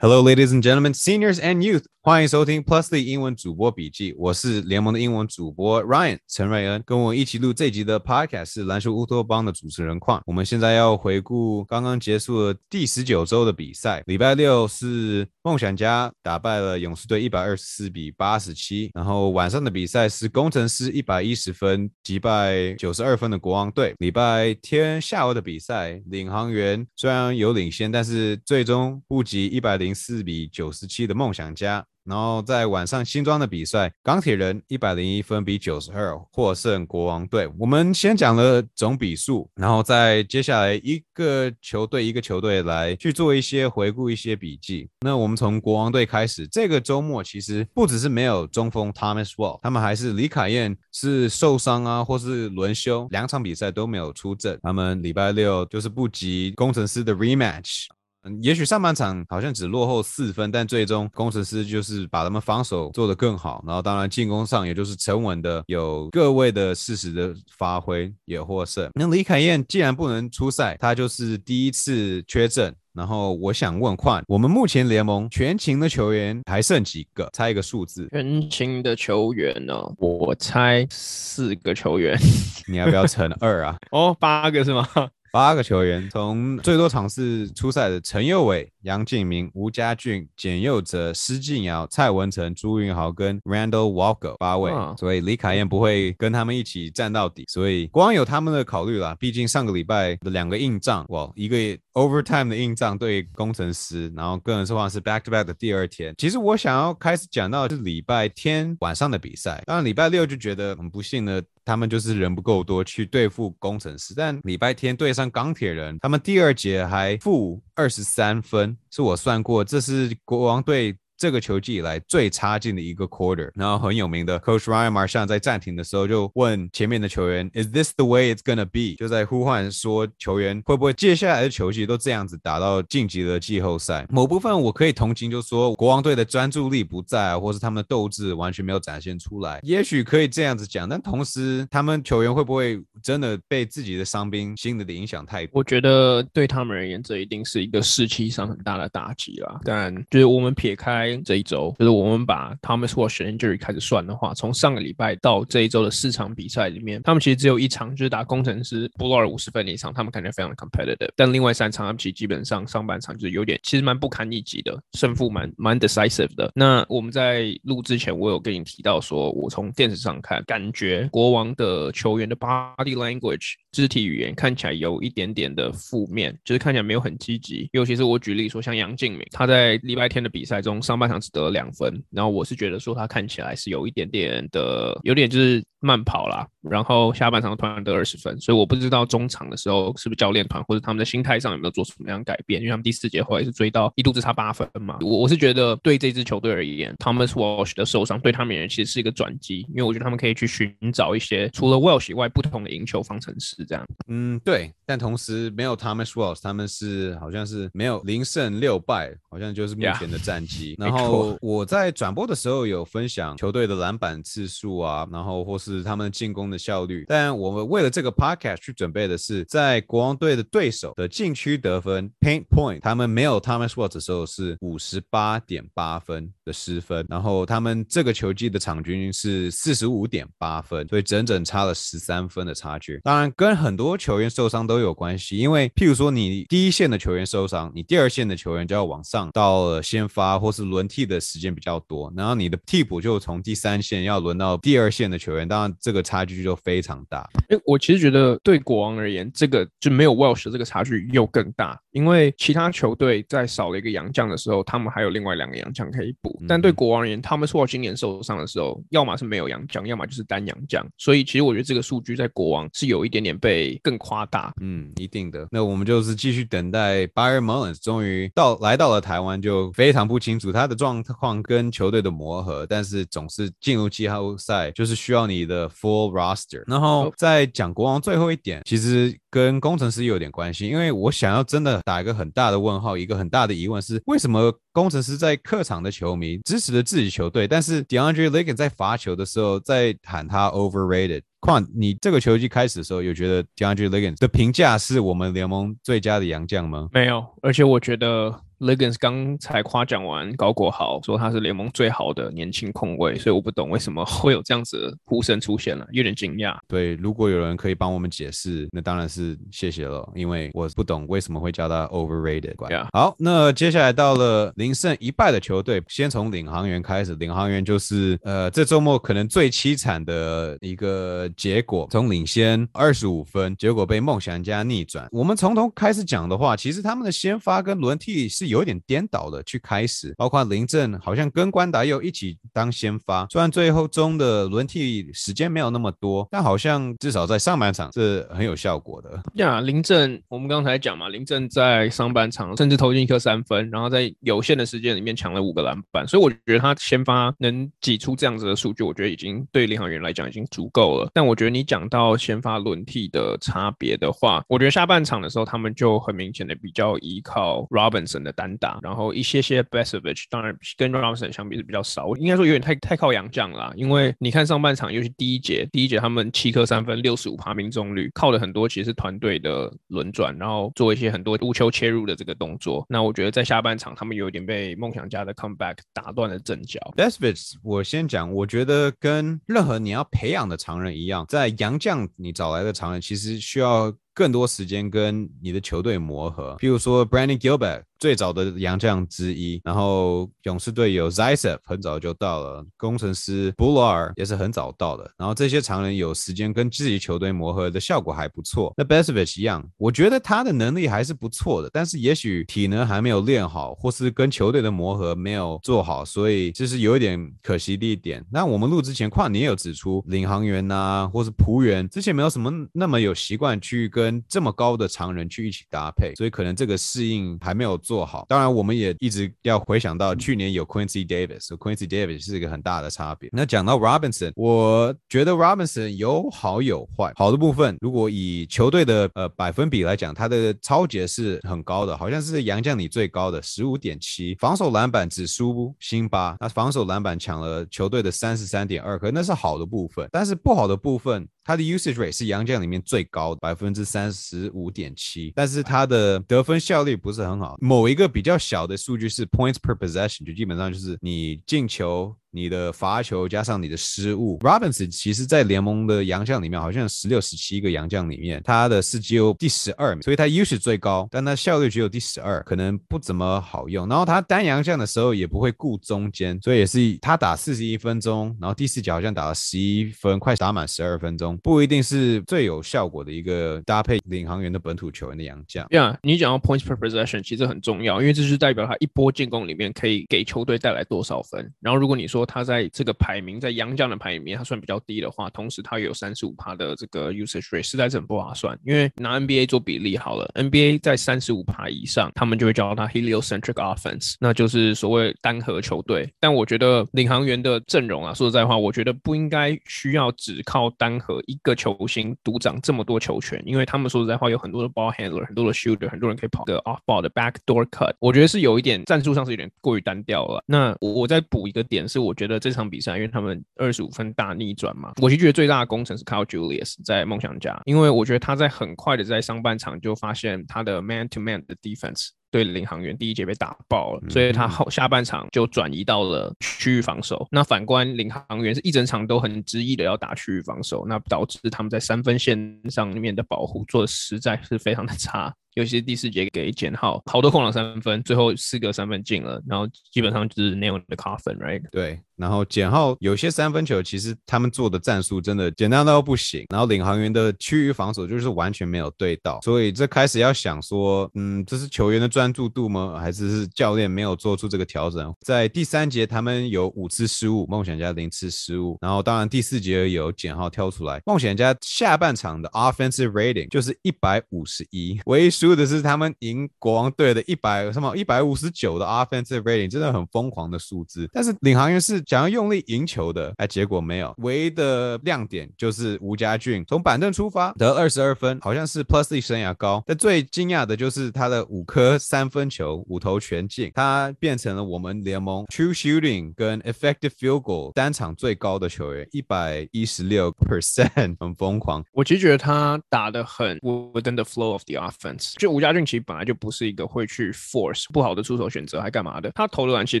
[0.00, 4.14] Hello, ladies and gentlemen, seniors and youth，欢迎收听 Plusly 英文主播笔记。
[4.16, 10.22] 我是联盟的英文主播 Ryan 陈瑞恩，跟我一起录这集的 Podcast 是篮球乌托邦的主持人矿。
[10.24, 14.02] 我们现在要回顾刚刚结束的第十九周的比赛。
[14.06, 23.94] 礼拜六是梦想家打败了勇士队一百二十四比八十七，然后晚上的比赛是工程师一百一十分击败九十二分的国王队。
[23.98, 29.88] 礼拜天下午的比赛，领航员虽然有领先，但是最终不及一百零。
[29.88, 37.46] 零四比九十七的梦想家，然后在晚上新装的比赛，钢铁人一百零一分比九十二获胜国王队。
[37.58, 44.88] 我们先讲了总比数，然后再接下来一个球队一个球队来去做一些回顾、一些笔记。
[45.00, 54.58] 那我们从国王队开始，这个周末其实不只是没有中锋 Thomas Wall，他们还是李凯燕是受伤啊，或是轮休，两场比赛都没有出阵。
[54.62, 57.84] 他们礼拜六就是不及工程师的 rematch。
[58.28, 68.88] 嗯，也许上半场好像只落后四分，但最终工程师就是把他们防守做得更好，然后当然进攻上也就是沉稳的，有各位的适时的发挥也获胜。
[68.94, 72.74] 那李凯燕既然不能出赛，他就是第一次缺阵。
[72.94, 77.30] 然后我想问换，我们目前联盟全勤的球员还剩几个？
[77.32, 78.08] 猜一个数字。
[78.10, 79.72] 全勤的球员呢？
[79.98, 82.18] 我猜四个球员。
[82.66, 83.76] 你要不要乘二啊？
[83.92, 84.88] 哦，八个是吗？
[85.32, 99.14] 八个球员，从最多场次出赛的陈佑伟、杨敬明、吴家俊、简佑哲、施晋尧、蔡文成、朱云豪跟 Randall Walker 八位，所以李凯燕不会跟他们一起站到底，所以光有他们的考虑啦。
[99.18, 101.56] 毕竟上个礼拜的两个硬仗，哇，一个
[101.94, 106.14] overtime 的硬仗对工程师，然后个人说话是 back to back 的第二天。
[106.16, 111.42] 其实我想要开始讲到是礼拜天晚上的比赛，当然礼拜六就觉得很不幸的。
[111.64, 120.96] 他们就是人不够多去对付工程师，但礼拜天对上钢铁人，他们第二节还负二十三分，是我算过，这是国王队。
[121.18, 128.96] 这个球季以来最差劲的一个 quarter，然后很有名的 Coach Ryan Marshall 在暂停的时候就问前面的球员，Is this the way it's gonna be？
[128.96, 134.06] 就在呼唤说球员会不会接下来的球季都这样子打到晋级的季后赛？
[134.08, 140.88] 某部分我可以同情，就说国王队的专注力不在，或是他们的斗志完全没有展现出来，也许可以这样子讲。
[140.88, 145.48] 但同时，他们球员会不会真的被自己的伤兵心理的影响太？
[145.50, 149.58] 我觉得对他们而言，这一定是一个士气上很大的打击啦。
[149.64, 151.07] 但就是我们撇开。
[151.16, 161.10] 这一周就是我们把 Thomas Wash Injury 开始算的话，从上个礼拜到这一周的四场比赛里面，他们其实只有一场就是打工程师，不落了五十分以上，他们感觉非常的 competitive。
[161.16, 166.50] 但另外三场他们其实基本上上半场就是有点，其实蛮不堪一击的，胜负蛮蛮 decisive 的。
[166.54, 177.68] 那我们在录之前，我有跟你提到说，我从电视上看，感觉国王的球员的 body language 肢体语言看起来有一点点的负面，就是看起来没有很积极。
[177.72, 186.46] 尤其是我举例说，像杨敬敏，他在礼拜天的比赛中上半场只得了两分，然后我是觉得说他看起来是有一点点的，有点就是慢跑啦。
[186.62, 194.98] 然后下半场突然得二十分，所以我不知道中场的时候是不是教练团或者他们的心态上有没有做出什么样改变，因为他们第四节后来是追到一度只差八分嘛。
[195.00, 203.86] 我我是觉得对这支球队而言，Thomas Walsh 的受伤对他们而言其实是一个转机，因为我觉得他们可以去寻找一些除了 Walsh 以外不同的赢球方程式这样。
[204.08, 210.74] 嗯，对，但同时没有 Thomas Walsh，他们是好像是没有零胜六败，好像就是目前的战绩。
[210.88, 216.58] 然后我在转播的时候有分享球队的篮板次数啊，然后或是他们进攻的。
[216.58, 233.00] 效率，但我们为了这个 podcast 去准备的是，在国王队的对手的禁区得分 paint point，他们没有 Thomas Watts 的时候是五十八点八分的失分，然后他们这个球季的场均是四十五点八分，所以整整差了十三分的差距。
[233.02, 246.58] 当然跟很多球员受伤都有关系，因为譬如说你第一线的球员受伤，你第二线的球员就要往上到了先发或是轮替的时间比较多，然后你的替补就从第三线要轮到第二线的球员，当然这个差距就。
[246.64, 256.38] 非常大，哎，我其实觉得对国王而言，这个就没有 Welsh 这个差距又更大，因为其他球队在少了一个洋将的时候，他们还有另外两个洋将可以补。
[256.46, 260.86] 但对国王而言，他们说今年受伤的时候，要么是没有洋将，要么就是单洋将。
[260.98, 264.52] 所以其实我觉得这个数据在国王是有一点点被更夸大。
[264.60, 265.46] 嗯，一定的。
[265.50, 276.62] 那我们就是继续等待 Byron Mullins 终于到来到了台湾，就非常不清楚他的状况跟球队的磨合，但是总是进入季后赛就是需要你的 full roster。
[276.66, 291.22] 然后在讲国王最后一点，其实跟工程师有点关系，因为我想要真的打一个很大的问号，一个很大的疑问是，为什么工程师在客场的球迷支持了自己球队，但是 DeAndre l a k e n 在罚球的时候在喊他 overrated。
[291.40, 296.88] 况你这个球季开始的时候，有觉得 DeAndre l a k e n 的评价是我们联盟最佳的洋将吗？
[296.92, 298.34] 没有，而且我觉得。
[298.58, 306.56] Legans 刚才夸奖完高国豪，说他是联盟最好的年轻控卫，所以我不懂为什么会有这样子的呼声出现了，有点惊讶。
[306.66, 312.56] 对，如果有人可以帮我们解释，那当然是谢谢了，因为我不懂为什么会叫他 overrated。
[312.92, 317.14] 好，那接下来到了零胜一败的球队，先从领航员开始。
[317.14, 325.08] 领航员就是呃，这周末可能最凄惨的一个结果，从领先二十五分，结果被梦想家逆转。
[325.12, 339.22] 我们从头开始讲的话，其实他们的先发跟轮替是有点颠倒的去开始，包括林振好像跟关达佑一起当先发，虽然最后中的轮替时间没有那么多，但好像至少在上半场是很有效果的。
[339.34, 351.10] 呀，林振，我们刚才讲嘛，林振在上半场甚至投进一颗三分，然后在有限的时间里面抢了五个篮板，所以我觉得他先发能挤出这样子的数据，我觉得已经对领航员来讲已经足够了。
[351.12, 363.72] 但我觉得你讲到先发轮替的差别的话，我觉得下半场的时候他们就很明显的比较依靠 Robinson 的单打，然后一些些 Besovich，当然跟 Robinson 相比是比较少，应该说有点太太靠洋将啦。
[363.74, 372.86] 因为你看上半场，尤其第一节，第一节他们七颗三分，六十五趴命中率，靠的很多其实是团队的轮转，然后做一些很多无球切入的这个动作。
[372.88, 376.78] 那我觉得在下半场他们有点被梦想家的 comeback 打断了阵脚。
[376.94, 386.56] b e s v i c 我先讲，我觉得跟任何你要培养的常人一样，在洋将你找来的常人，其实需要更多时间跟你的球队磨合。
[386.58, 398.74] 譬如说 Brandon Gilbert 最早的洋将之一，然后勇士队有 Zaitsev 很早就到了，工程师 Bular 也是很早到的，然后这些常人有时间跟自己球队磨合的效果还不错。
[398.76, 408.24] 那 b e s v i c 一样，我觉得他的能力还是不错的，但是也许体能还没有练好，或是跟球队的磨合没有做好，所以这是有一点可惜的一点。
[408.32, 418.24] 那我们录之前，矿你也有指出，领航员呐、或是仆员之前没有什么那么有习惯去跟跟这么高的常人去一起搭配，所以可能这个适应还没有做好。
[418.26, 423.28] 当然，我们也一直要回想到去年有 Quincy Davis，Quincy Davis 是一个很大的差别。
[423.34, 427.12] 那讲到 Robinson，我觉得 Robinson 有好有坏。
[427.16, 441.28] 好的部分，如果以球队的呃百分比来讲，他的超节是很高的，好像是洋将里最高的十五点七，防守篮板只输辛巴，那防守篮板抢了球队的三十三点二，可那是好的部分，但是不好的部分。
[441.48, 447.56] 他的 usage rate 是杨将里面最高的百分之三十五点七，但是他的得分效率不是很好。
[447.58, 452.14] 某一个比较小的数据是 points per possession，就基本上就是你进球。
[452.30, 463.88] 你的罚球加上你的失误，Robinson 其实在联盟的洋将里面好像十六、十七个洋将里面，他的是只有第十二，所以他 u s 最高，但他效率只有第十二，可能不怎么好用。
[463.88, 475.66] 然后他单洋将的时候也不会顾中间，所以也是他打四十一分钟，然后第四节好像打了十一分，快打满十二分钟，不一定是最有效果的一个搭配领航员的本土球员的洋将。
[475.70, 481.50] 呀、yeah,，你讲到 points per possession 其实很重要，因为这是代表他一波进攻里面可以给球队带来多少分。
[481.60, 488.58] 然后如果你说说他在这个排名在洋将的排名他算比较低的话，同时他有三十五趴的这个 usage rate，实在是很不划算。
[488.64, 496.12] 因为拿 NBA 做比例好了，NBA 在三十五趴以上，他们就会叫它 heliocentric offense，那就是所谓单核球队。
[496.18, 510.42] 但我觉得领航员的阵容啊，说实在话，我觉得不应该需要只靠单核一个球星独掌这么多球权，因为他们说实在话有很多的 ball handler，很多的 shooter，很多人可以跑的 off ball 的 backdoor cut，我觉得是有一点战术上是有点过于单调了。
[510.46, 512.88] 那我我再补一个点是，我觉得这场比赛。
[512.98, 527.26] 因为他们二十五分大逆转嘛，我就觉得最大的功臣是 Kyle Julius 在梦想家，因为我觉得他在很快的在上半场就发现他的 man to man 的 defense 对领航员第一节被打爆了，所以他后下半场就转移到了区域防守。
[527.30, 535.32] 那反观领航员是一整场都很执意的要打区域防守，那导致他们在三分线上面的保护做的实在是非常的差。
[535.54, 541.62] 尤其是第四节给简浩好多空档三分，最后四个三分进了，然后基本上就是 nail the coffin，right？
[541.70, 552.98] 对，然后简浩有些三分球，其实他们做的战术真的简单到不行，然后领航员的区域防守就是完全没有对到，所以这开始要想说，嗯，这是球员的专注度吗？
[553.00, 555.12] 还是是教练没有做出这个调整？
[555.24, 565.48] 在第三节他们有五次失误，梦想家零次失误，然后当然第四节有简浩跳出来，梦想家下半场的 offensive rating 就是一百五十一，唯一输。
[565.58, 571.08] 的是他们赢国王队的一百什么一百五十九的 offensive rating，真的很疯狂的数字。
[571.12, 574.14] 但是领航员是想要用力赢球的，哎，结果没有。
[574.18, 579.82] 唯一的亮点就是吴家俊从板凳出发得二十二分，好像是 Plusly 生涯高。
[579.84, 591.82] 但最惊讶的就是他的五颗三分球五投全进，他变成了我们联盟 true shooting 跟 effective field goal 单场最高的球员，一百一十六 percent，很疯狂。
[591.92, 595.27] 我其实觉得他打的很 within the flow of the offense。
[595.28, 595.34] force。
[595.38, 599.30] 就吴家俊其实本来就不是一个会去 force 不好的出手选择，还干嘛的？
[599.34, 600.00] 他投的篮其实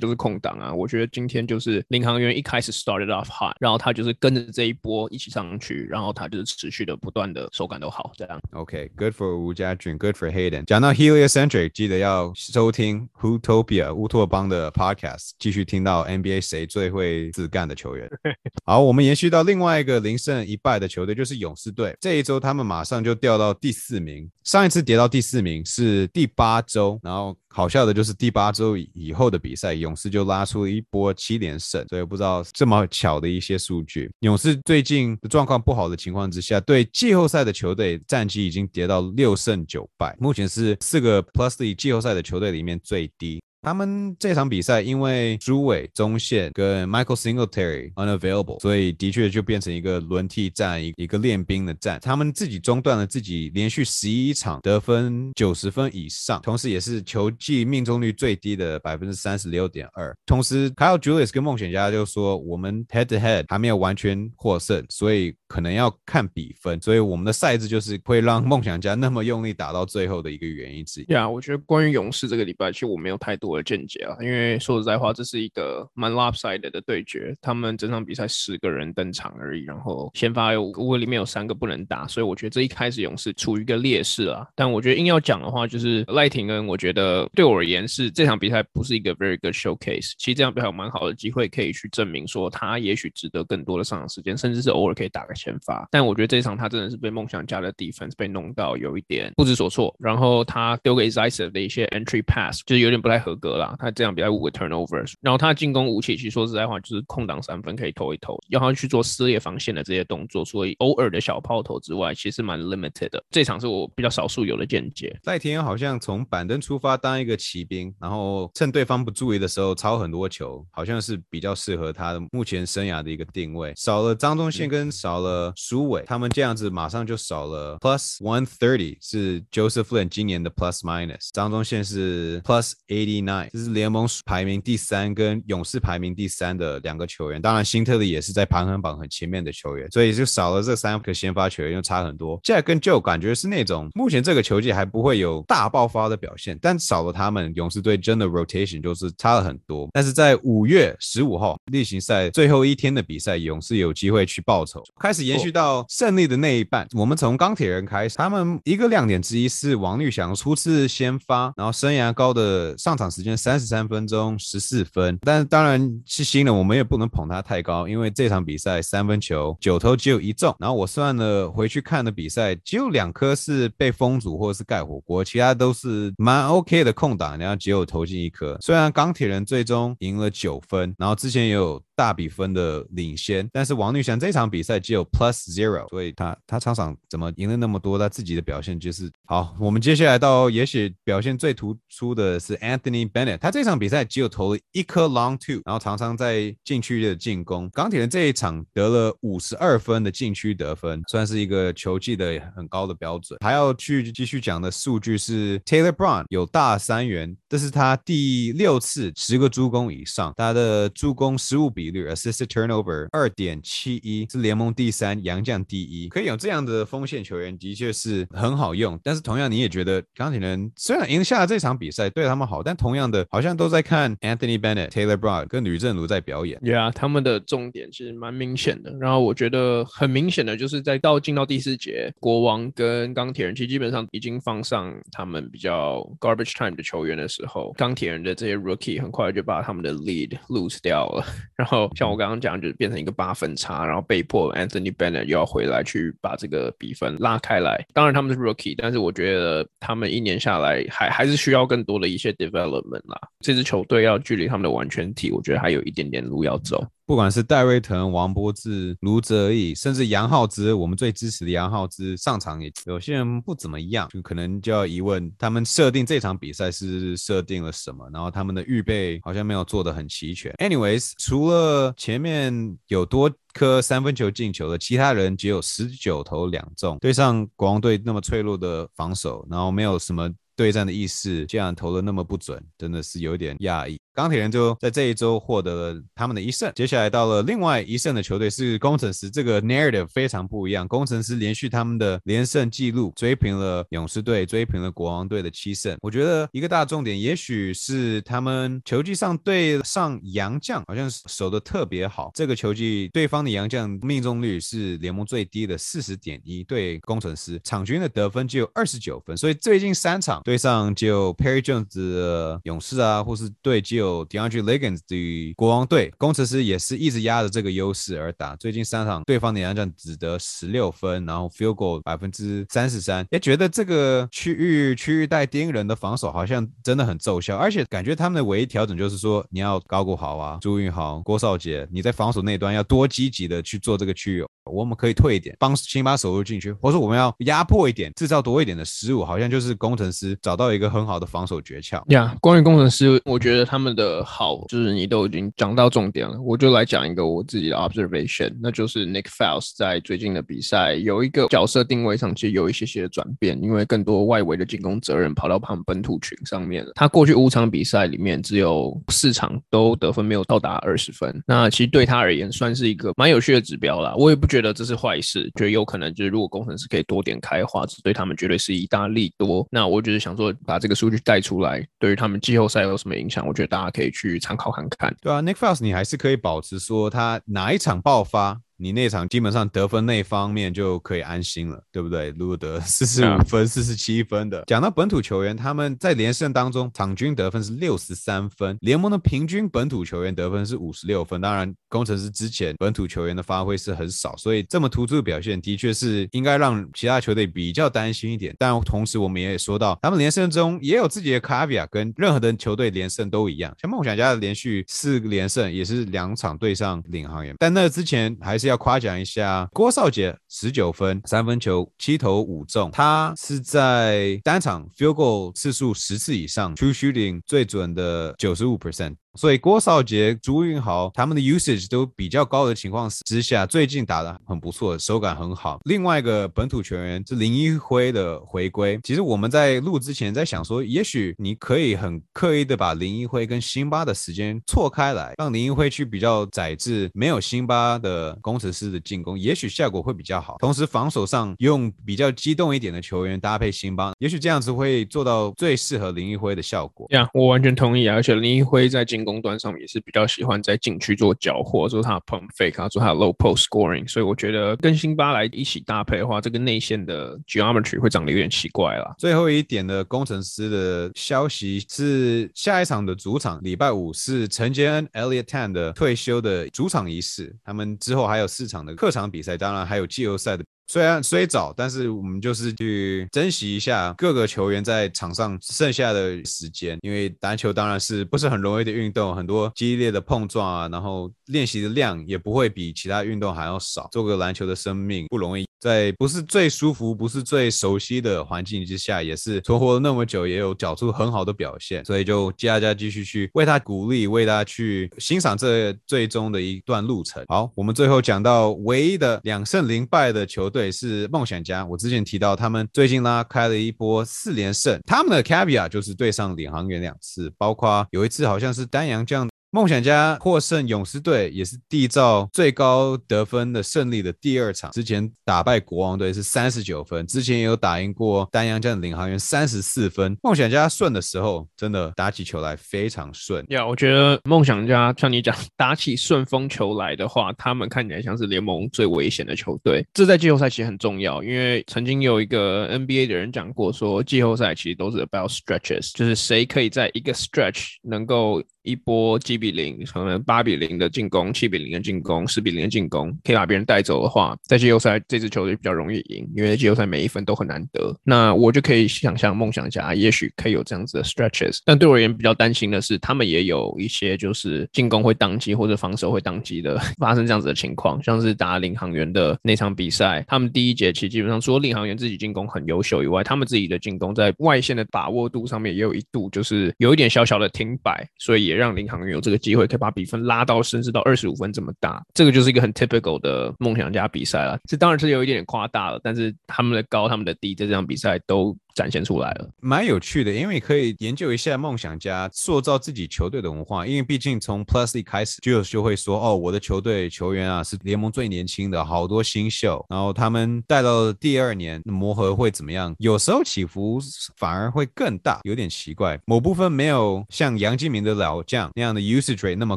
[0.00, 0.72] 都是空档啊。
[0.72, 8.40] 我觉得今天就是领航员一开始 started off hot，然后他就是跟着这一波一起上去，然后他就是持续的不断的手感都好，这样。
[8.52, 10.64] OK，good for 吴家俊，good for Hayden。
[10.64, 18.08] 讲到 heliocentric，记得要收听 Hootopia 乌托邦的 podcast，继续听到 NBA 谁最会自干的球员。
[18.64, 21.96] 好，我们延续到另外一个零胜一败的球队，就是勇士队。
[22.00, 27.36] 这一周他们马上就掉到第四名，上一次跌到第第四名是第八周，然后。
[27.50, 34.08] 好笑的就是第八周以后的比赛，勇士就拉出了一波七连胜，所以不知道这么巧的一些数据。
[34.20, 43.42] 勇士最近的状况不好的情况之下，对季后赛的球队战绩已经跌到六胜九败，目前是四个 Plus 季后赛的球队里面最低。
[43.60, 51.98] 他们这场比赛因为朱伟中线跟 Michael Singletary unavailable，所以的确就变成一个轮替战，一一个练兵的战。
[52.00, 60.14] 他们自己中断了自己连续十一场得分九十分以上，同时也是球技命中率最低的百分之三十六点二。
[60.24, 66.80] 同时，Kyle Julius 跟梦想家就说，我们 head to head 还没有完全获胜，所以可能要看比分。
[66.80, 71.12] 所以我们的赛制就是会让梦想家那么用力打到最后的一个原因之一。
[71.12, 73.47] 呀，我觉得关于勇士这个礼拜，其实我没有太多。
[73.48, 77.34] 我的见解啊，因为说实在话，这是一个蛮 lopsided 的对决。
[77.40, 84.46] 他们整场比赛十个人登场而已，然后先发有五个，里面有三个不能打，所以我觉得这一开始勇士处于一个劣势啊。
[84.54, 90.12] 但我觉得硬要讲的话，就是赖廷恩，我觉得对我而言是这场比赛不是一个 very good showcase。
[90.18, 95.86] 其实这场比赛有蛮好的机会可以去证明说他也许值得更多的上场时间，甚至是偶尔可以打个先发。
[95.90, 103.74] 但我觉得这一场他真的是被梦想家的 defense 被弄到有一点不知所措，然后他丢给 z i s e 的一些 entry pass 就是有点不太合格啦。
[103.78, 113.22] 他这样比较五个 turnovers，然后他进攻武器其实说实在话就是空档三分可以投一投，要他去做撕裂防线的这些动作，所以偶尔的小炮投之外，其实蛮 limited 的。
[113.30, 115.16] 这场是我比较少数有的见解。
[115.24, 123.72] 赖天好像从板凳出发当一个骑兵，然后趁对方不注意的时候抄很多球，好像是比较适合他的目前生涯的一个定位。
[123.76, 133.98] 少了张忠宪跟少了苏伟，他们这样子马上就少了 plus one thirty，是 Joseph Flynn 今年的 plus minus，张忠宪是 plus eighty nine，这是联盟。
[134.24, 142.40] 排名第三跟勇士排名第三的两个球员，当然辛特利也是在排行榜很前面的球员，所以就少了这三个先发球员，又差很多。
[142.44, 149.88] 现在跟 Joe 感觉是那种目前这个球季还不会有大爆发的表现，但少了他们，勇士队真的 rotation 就是差了很多。
[149.92, 156.86] 但是在五月十五号例行赛最后一天的比赛，勇士有机会去报仇，开始延续到胜利的那一半。
[156.94, 163.98] 我们从钢铁人开始，他们一个亮点之一是王绿翔初次先发，然后生涯高的上场时间三十三分。
[164.08, 170.54] 钟十四分，但是当然是新人，我们也不能捧他太高，因为这场比赛三分球九投只有一中。
[170.58, 178.56] 然后我算了回去看的比赛，只有两颗是被封阻或者是盖火锅，其他都是蛮 OK 的空档，然后只有投进一颗。
[178.60, 181.82] 虽然钢铁人最终赢了九分，然后之前也有。
[181.98, 187.98] 大比分的领先，但是王绿翔这场比赛只有 plus zero，所以他他场场怎么赢了那么多？
[187.98, 189.56] 他自己的表现就是好。
[189.58, 197.68] 我们接下来到也许表现最突出的是 Anthony Bennett，他这场比赛只有投了一颗 long two，然后常常在禁区的进攻。
[197.70, 203.40] 钢铁人这一场得了五十二分的禁区得分，算是一个球技的很高的标准。
[203.44, 211.88] 还要去继续讲的数据是 Taylor Brown 有大三元，这是他第六次十个助攻以上，他的助攻失误比。
[211.88, 216.08] 率 assist turnover 二点七一是联盟第三，洋将第一。
[216.08, 218.98] 可以有这样的锋线球员，的确是很好用。
[219.02, 226.58] 但是同样，你也觉得钢铁人虽然赢下了这场比赛，对他们好，但同样样的，好像都在看 Anthony Bennett、Taylor Brown 跟吕正如在表演。
[226.64, 228.94] 对啊，他们的重点其实蛮明显的。
[229.00, 241.24] 然后我觉得很明显的就是在到进到第四节，国王跟钢铁人其实基本上已经放上他们比较 garbage time 的球员的时候，钢铁人的这些 rookie 很快就把他们的 lead lose 掉了，
[241.56, 241.88] 然后。
[241.94, 247.84] 像我刚刚讲，就是变成一个八分差，然后被迫 Anthony Bennett 又要回来去把这个比分拉开来。
[247.92, 253.18] 当然他们是 Rookie，但是我觉得他们一年下来还还是需要更多的一些 development 们啦。
[253.40, 256.84] 这支球队要距离他们的完全体，我觉得还有一点点路要走。
[257.06, 270.52] 不管是戴瑞腾、王柏志、卢泽义，甚至杨浩之，我们最支持的杨浩之上场也有些人不怎么样，就可能就要疑问他们设定这场比赛是设定了什么，然后他们的预备好像没有做得很齐全。
[270.58, 280.28] Anyways，除了前面有多颗三分球进球的，其他人只有十九投两中，对上国王队那么脆弱的防守，然后没有什么。
[280.58, 283.96] 对战的意识，竟然投的那么不准，真的是有点讶异。
[284.12, 290.88] 钢铁人就在这一周获得了他们的一胜，接下来到了另外一胜的球队是工程师，这个 narrative 非常不一样。
[290.88, 295.96] 工程师连续他们的连胜记录，追平了勇士队，追平了国王队的七胜。
[296.02, 302.32] 我觉得一个大重点，也许是他们球技上对上洋将好像守的特别好。
[302.34, 309.36] 这个球技对方的洋将命中率是联盟最低的四十点一，对工程师场均的得分只有二十九分。
[309.36, 318.56] 所以最近三场对上就 Perry Jones 的勇士啊，或是对就 DeAndre Legends 的国王队，工程师也是一直压着这个优势而打。
[318.56, 334.46] 最近三场对方的洋将只得十六分，然后 Field Goal 百分之三十三，也觉得这个区域区域带盯人的防守好像真的很奏效，而且感觉他们的唯一调整就是说，你要高国豪啊、朱云豪、郭少杰，你在防守那端要多积极的去做这个区域。
[334.70, 342.02] 我们可以退一点，帮辛巴守入禁区，或者说我们要压迫一点，制造多一点的失误，好像就是工程师找到一个很好的防守诀窍。
[342.08, 356.92] 呀，关于工程师，我觉得他们的好就是你都已经讲到重点了，我就来讲一个我自己的 observation，那就是 Nick Foles 在最近的比赛有一个角色定位上其实有一些些的转变，因为更多外围的进攻责任跑到他们本土群上面了。
[356.94, 364.14] 他过去五场比赛里面只有四场都得分没有到达二十分，那其实对他而言算是一个蛮有趣的指标啦。
[364.16, 369.66] 我也不觉觉得这是坏事，觉得有可能就是如果工程师可以多点开花，这对他们绝对是一大利多。
[369.70, 373.46] 那我就是想说把这个数据带出来，对于他们季后赛有什么影响？
[373.46, 375.16] 我觉得大家可以去参考看看。
[375.20, 378.60] 对啊，Nick Foss，你还是可以保持说他哪一场爆发。
[378.80, 382.32] 你那场基本上得分那方面就可以安心了，对不对？
[382.38, 391.40] 如果得四十五分、四十七分的，讲到本土球员，他们在连胜当中场均得分是六十三分，联盟的平均本土球员得分是五十六分。
[391.40, 398.54] 当然，工程师之前本土球员的发挥是很少，所以这么突出的表现的确是应该让其他球队比较担心一点。
[398.56, 403.74] 但同时，我们也说到，他们连胜中也有自己的卡比亚，跟任何的球队连胜都一样。
[403.80, 419.16] 像梦想家的连续四个连胜，也是两场对上领航员，但那之前还是要夸奖一下郭少杰，十九分，三分球七投五中，他是在单场 field goal 次数十次以上，true shooting 最准的九十五 percent。
[419.38, 425.78] 所以郭少杰、朱云豪他们的 usage 都比较高的情况之下，最近打的很不错，手感很好。
[425.84, 428.98] 另外一个本土球员是林一辉的回归。
[429.04, 440.56] 其实我们在录之前在想说，也许你可以很刻意的把林一辉跟辛巴的时间错开来，让林一辉去比较宰制没有辛巴的工程师的进攻，也许效果会比较好。
[440.58, 447.06] 同时防守上用比较激动一点的球员搭配辛巴，也许这样子会做到最适合林一辉的效果。
[447.10, 448.16] 呀，我完全同意啊！
[448.16, 459.14] 而且林一辉在进攻端上面也是比较喜欢在禁区做缴获，做他的 pump fake，做他的 low post scoring，所以我觉得跟辛巴来一起搭配的话，这个内线的 geometry 会长得有点奇怪了。
[459.18, 470.64] 最后一点的工程师的消息是，下一场的主场礼拜五是陈杰恩 Elliot Tan 的退休的主场仪式，他们之后还有四场的客场比赛，当然还有季后赛的。
[470.90, 484.08] 虽然虽早，但是我们就是去珍惜一下各个球员在场上剩下的时间，因为篮球当然是不是很容易的运动，很多激烈的碰撞啊，然后练习的量也不会比其他运动还要少。
[484.10, 492.02] 做个篮球的生命不容易，在不是最舒服、不是最熟悉的环境之下，也是存活了那么久，也有缴出很好的表现。
[492.06, 497.44] 所以就大家继续去为他鼓励，为他去欣赏这最终的一段路程。
[497.46, 500.77] 好，我们最后讲到唯一的两胜零败的球队。
[500.78, 501.84] 对，是梦想家。
[501.84, 509.48] 我之前提到，他们最近拉开了一波四连胜，他们的 caviar 就是对上领航员两次，包括有一次好像是丹阳这样。
[509.70, 514.90] 梦想家获胜勇士队，也是缔造最高得分的胜利的第二场。
[514.92, 520.34] 之前打败国王队是三十九分，之前也有打赢过丹阳将领航员三十四分。
[520.42, 523.62] 梦想家顺的时候，真的打起球来非常顺。
[523.68, 530.02] 呀，我觉得梦想家像你讲打起顺风球来的话，他们看起来像是联盟最危险的球队。
[530.14, 538.62] 这在季后赛其实很重要，因为曾经有一个 NBA 的人讲过，说季后赛其实都是 about stretches，就是谁可以在一个 stretch 能够。
[538.82, 548.16] 一波进比零，可能八比零的进攻，七比零的进攻，十比零的进攻，可以把别人带走的话，在季后赛这支球队比较容易赢，因为季后赛每一分都很难得。
[548.24, 568.78] 那我就可以想象梦想家也许可以有这样子的 stretches，但对我而言比较担心的是，他们也有一些就是进攻会宕机或者防守会宕机的 发生这样子的情况，像是打领航员的那场比赛，他们第一节其实基本上除了领航员自己进攻很优秀以外，他们自己的进攻在外线的把握度上面也有一度就是有一点小小的停摆，所以也。
[568.78, 574.78] 让领航员有这个机会，可以把比分拉到甚至到二十五分这么大，这个就是一个很 typical 的梦想家比赛了。
[574.86, 578.76] 这当然是有一点点夸大了，但是他们的高、他们的低在这场比赛都。
[578.98, 593.14] 展现出来了，蛮有趣的，因为可以研究一下梦想家塑造自己球队的文化，因为毕竟从 Plus 一开始就就会说，哦，我的球队球员啊是联盟最年轻的，好多新秀，然后他们带到第二年磨合会怎么样？
[593.20, 594.18] 有时候起伏
[594.56, 599.96] 反而会更大，有点奇怪，某部分没有像杨敬明的老将那样的 usage rate 那么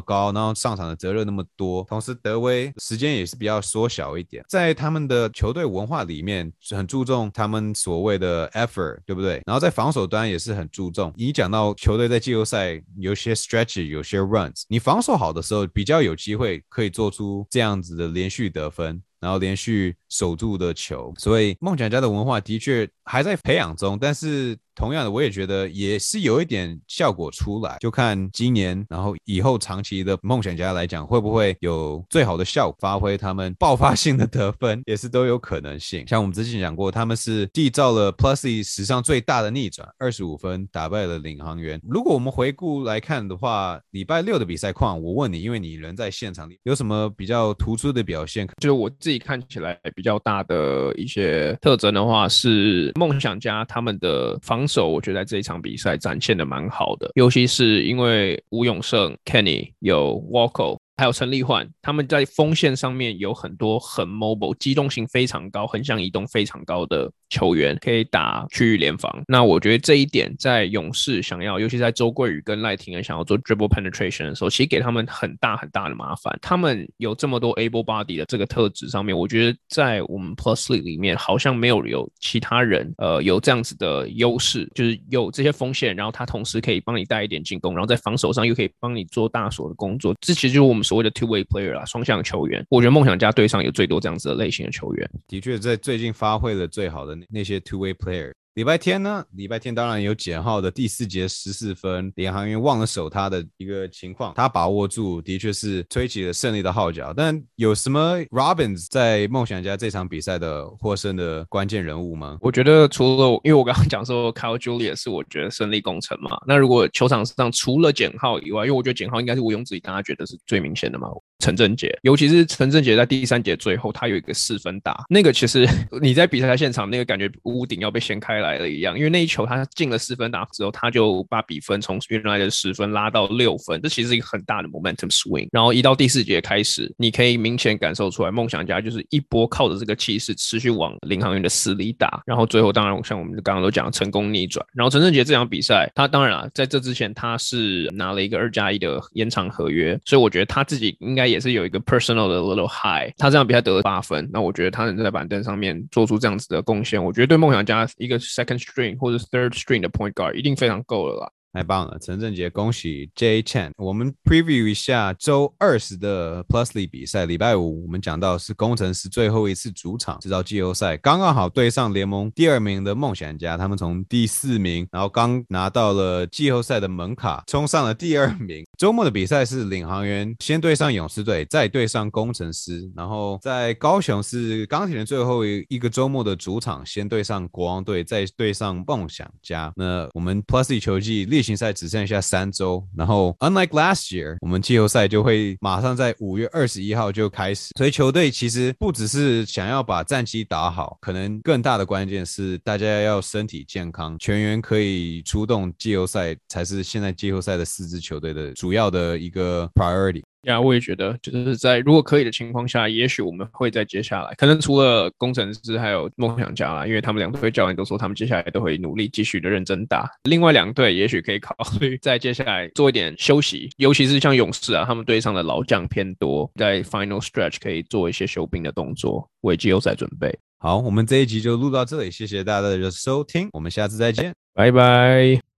[0.00, 9.42] 高，然后上场的责任那么多，同时德威时间也是比较缩小一点，在他们的球队文化里面很注重他们所谓的 effort，对不对？
[9.46, 11.12] 然后在防守端也是很注重。
[11.16, 19.02] 你讲到球队在季后赛有些 stretch，有些 runs，你防守好的时候比较有机会可以做出这样子的连续得分。
[19.20, 24.56] 然后连续守住的球，所以梦想家的文化的确还在培养中，但是。
[24.74, 33.18] 同样的，我也觉得也是有一点效果出来，就看今年，然后以后长期的梦想家来讲，会不会有最好的效果发挥？
[33.18, 36.08] 他们爆发性的得分也是都有可能性。
[36.08, 41.78] 像我们之前讲过，他们是缔造了 Plusy 史上最大的逆转，二十五分打败了领航员。
[41.86, 48.48] 如果我们回顾来看的话，礼拜六的比赛况，我问你，因为你人在现场里，有什么比较突出的表现？
[48.58, 54.66] 就是我自己看起来比比较大的一些特征的话，是梦想家他们的防。
[54.66, 60.78] 守我觉得在这一场比赛展现的蛮好的，尤其是因为吴永胜、Kenny 有 Walker。
[61.02, 69.12] 还有陈立焕，他们在锋线上面有很多很 mobile、机动性非常高、横向移动非常高的球员，可以打区域联防。
[69.26, 76.38] 那我觉得这一点在勇士想要，尤其在周桂宇跟赖廷恩想要做 dribble penetration 的时候，其实给他们很大很大的麻烦。
[76.40, 90.14] 他们有这么多 able body 的这个特质上面，我觉得在我们 plus league 里面好像没有有其他人呃有这样子的优势，就是有这些锋线，然后他同时可以帮你带一点进攻，然后在防守上又可以帮你做大锁的工作。
[90.20, 90.80] 这其实就是我们。
[90.92, 98.30] 所谓的 two way player 啦，双向球员，我觉得梦想家队上有最多这样子的类型的球员，的确在最近发挥的最好的那些 two way player。
[98.54, 99.24] 礼拜天呢？
[99.30, 107.14] 礼拜天当然有简浩的第四节十四分，联航员忘了守他的一个情况，他把握住，的确是吹起了胜利的号角。
[107.16, 112.36] 但有什么 Robins 在梦想家这场比赛的获胜的关键人物吗？
[112.42, 116.36] 我觉得除了，因为我刚刚讲说 Kyle Julius 是我觉得胜利工程嘛。
[116.46, 121.08] 那如果球场上除了简浩以外，因为我觉得简浩应该是毋庸置疑，大家觉得是最明显的嘛。
[121.42, 125.66] 陈振杰，尤其是陈振杰在第三节最后，他有一个四分打，那个其实
[126.00, 135.48] 你在比赛现场那个感觉屋顶要被掀开来了一样，因为那一球他进了四分打之后，他就把比分从原来的十分拉到六分，这其实是一个很大的 momentum swing。
[135.50, 144.64] 然后一到第四节开始，你可以明显感受出来，梦想家就是一波靠着这个气势持续往领航员的死里打，然后最后当然像我们刚刚都讲成功逆转。
[144.74, 151.31] 然后陈振杰这场比赛，他当然啊，在这之前他是拿了一个二加一的延长合约，所以我觉得他自己应该。
[151.32, 161.30] 也是有一个 personal 的 little high，他这样比赛得了八分，那我觉得他能在板凳上面做出这样子的贡献，我觉得对梦想家一个 second string 或者 third string 的 point guard 一定非常够了啦。
[161.52, 163.70] 太棒了，陈正杰，恭喜 J Chen。
[163.76, 167.26] 我们 preview 一下周二十的 Plusly 比赛。
[167.26, 178.64] 礼拜五我们讲到是工程师最后一次主场直到季后赛，刚刚好对上联盟第二名的梦想家，他们从第四名，然后刚拿到了季后赛的门卡，冲上了第二名。
[178.78, 189.70] 周末的比赛是领航员先对上勇士队，再对上工程师，然后在高雄是钢铁人最后一个周末的主场，先对上国王队，再对上梦想家。
[189.76, 197.72] 那我们 Plusly 球季例行赛只剩下三周，然后 unlike last year，我们季后赛就会马上在五月二十一号就开始。
[197.76, 210.22] 所以球队其实不只是想要把战绩打好，可能更大的关键是大家要身体健康，全员可以出动季后赛，才是现在季后赛的四支球队的主要的一个 priority。
[210.42, 220.10] 呀，我也觉得，就是在如果可以的情况下，也许我们会在接下来，可能除了工程师还有梦想家啦，因为他们两队教练都说他们接下来都会努力继续的认真打。
[220.24, 230.36] 另外两队也许可以考虑在接下来做一点休息，尤其是像勇士啊，他们队上的老将偏多，在 final stretch 可以做一些休兵的动作，为季后赛准备。
[230.58, 235.51] 好，我们这一集就录到这里，谢谢大家的收听，我们下次再见，拜拜。